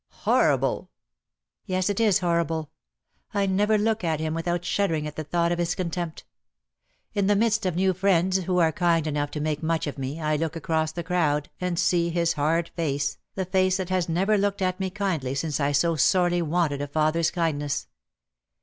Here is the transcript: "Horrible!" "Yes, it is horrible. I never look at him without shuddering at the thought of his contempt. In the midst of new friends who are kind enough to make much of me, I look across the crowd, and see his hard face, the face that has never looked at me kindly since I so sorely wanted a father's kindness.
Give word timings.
"Horrible!" 0.25 0.89
"Yes, 1.67 1.87
it 1.87 1.99
is 1.99 2.17
horrible. 2.21 2.71
I 3.35 3.45
never 3.45 3.77
look 3.77 4.03
at 4.03 4.19
him 4.19 4.33
without 4.33 4.65
shuddering 4.65 5.05
at 5.05 5.15
the 5.15 5.23
thought 5.23 5.51
of 5.51 5.59
his 5.59 5.75
contempt. 5.75 6.23
In 7.13 7.27
the 7.27 7.35
midst 7.35 7.67
of 7.67 7.75
new 7.75 7.93
friends 7.93 8.37
who 8.37 8.57
are 8.57 8.71
kind 8.71 9.05
enough 9.05 9.29
to 9.29 9.39
make 9.39 9.61
much 9.61 9.85
of 9.85 9.99
me, 9.99 10.19
I 10.19 10.37
look 10.37 10.55
across 10.55 10.91
the 10.91 11.03
crowd, 11.03 11.51
and 11.61 11.77
see 11.77 12.09
his 12.09 12.33
hard 12.33 12.69
face, 12.69 13.19
the 13.35 13.45
face 13.45 13.77
that 13.77 13.89
has 13.91 14.09
never 14.09 14.39
looked 14.39 14.63
at 14.63 14.79
me 14.79 14.89
kindly 14.89 15.35
since 15.35 15.59
I 15.59 15.71
so 15.71 15.95
sorely 15.95 16.41
wanted 16.41 16.81
a 16.81 16.87
father's 16.87 17.29
kindness. 17.29 17.85